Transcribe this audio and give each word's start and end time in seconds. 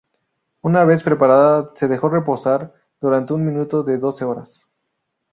Una 0.63 0.83
vez 0.83 1.03
preparada 1.03 1.73
se 1.75 1.87
deja 1.87 2.09
reposar 2.09 2.73
durante 2.99 3.33
un 3.33 3.45
mínimo 3.45 3.65
de 3.83 3.97
doce 3.99 4.25
horas. 4.25 4.65